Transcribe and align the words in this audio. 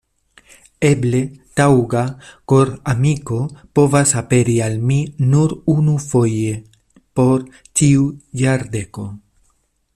Eble 0.87 1.19
taŭga 1.59 2.01
koramiko 2.53 3.37
povas 3.79 4.15
aperi 4.23 4.57
al 4.69 4.79
mi 4.91 4.99
nur 5.35 5.55
unufoje 5.77 6.57
por 7.21 7.47
ĉiu 7.81 8.11
jardeko. 8.45 9.09